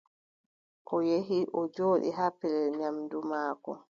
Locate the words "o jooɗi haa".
1.59-2.31